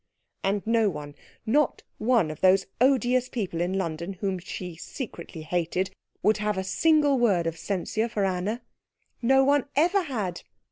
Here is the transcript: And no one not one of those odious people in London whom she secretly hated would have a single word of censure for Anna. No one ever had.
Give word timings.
And 0.43 0.65
no 0.65 0.89
one 0.89 1.13
not 1.45 1.83
one 1.99 2.31
of 2.31 2.41
those 2.41 2.65
odious 2.81 3.29
people 3.29 3.61
in 3.61 3.77
London 3.77 4.13
whom 4.13 4.39
she 4.39 4.75
secretly 4.75 5.43
hated 5.43 5.91
would 6.23 6.37
have 6.37 6.57
a 6.57 6.63
single 6.63 7.19
word 7.19 7.45
of 7.45 7.55
censure 7.55 8.09
for 8.09 8.25
Anna. 8.25 8.63
No 9.21 9.43
one 9.43 9.65
ever 9.75 10.01
had. 10.01 10.41